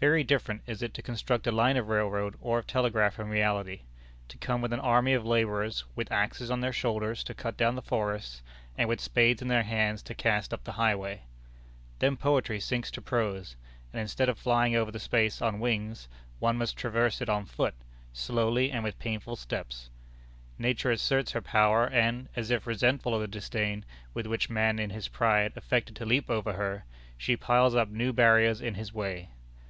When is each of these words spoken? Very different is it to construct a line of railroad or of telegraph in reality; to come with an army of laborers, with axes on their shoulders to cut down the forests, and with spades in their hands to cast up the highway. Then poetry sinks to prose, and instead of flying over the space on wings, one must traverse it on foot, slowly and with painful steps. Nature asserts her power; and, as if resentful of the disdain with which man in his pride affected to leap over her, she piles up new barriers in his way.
Very 0.00 0.24
different 0.24 0.62
is 0.66 0.80
it 0.80 0.94
to 0.94 1.02
construct 1.02 1.46
a 1.46 1.52
line 1.52 1.76
of 1.76 1.88
railroad 1.88 2.34
or 2.40 2.58
of 2.58 2.66
telegraph 2.66 3.18
in 3.18 3.28
reality; 3.28 3.82
to 4.28 4.38
come 4.38 4.62
with 4.62 4.72
an 4.72 4.80
army 4.80 5.12
of 5.12 5.26
laborers, 5.26 5.84
with 5.94 6.10
axes 6.10 6.50
on 6.50 6.60
their 6.62 6.72
shoulders 6.72 7.22
to 7.24 7.34
cut 7.34 7.58
down 7.58 7.74
the 7.74 7.82
forests, 7.82 8.40
and 8.78 8.88
with 8.88 8.98
spades 8.98 9.42
in 9.42 9.48
their 9.48 9.62
hands 9.64 10.02
to 10.04 10.14
cast 10.14 10.54
up 10.54 10.64
the 10.64 10.72
highway. 10.80 11.24
Then 11.98 12.16
poetry 12.16 12.60
sinks 12.60 12.90
to 12.92 13.02
prose, 13.02 13.56
and 13.92 14.00
instead 14.00 14.30
of 14.30 14.38
flying 14.38 14.74
over 14.74 14.90
the 14.90 14.98
space 14.98 15.42
on 15.42 15.60
wings, 15.60 16.08
one 16.38 16.56
must 16.56 16.78
traverse 16.78 17.20
it 17.20 17.28
on 17.28 17.44
foot, 17.44 17.74
slowly 18.14 18.72
and 18.72 18.82
with 18.82 18.98
painful 18.98 19.36
steps. 19.36 19.90
Nature 20.58 20.92
asserts 20.92 21.32
her 21.32 21.42
power; 21.42 21.86
and, 21.86 22.30
as 22.34 22.50
if 22.50 22.66
resentful 22.66 23.14
of 23.14 23.20
the 23.20 23.28
disdain 23.28 23.84
with 24.14 24.26
which 24.26 24.48
man 24.48 24.78
in 24.78 24.88
his 24.88 25.08
pride 25.08 25.52
affected 25.56 25.94
to 25.96 26.06
leap 26.06 26.30
over 26.30 26.54
her, 26.54 26.86
she 27.18 27.36
piles 27.36 27.74
up 27.74 27.90
new 27.90 28.14
barriers 28.14 28.62
in 28.62 28.76
his 28.76 28.94
way. 28.94 29.28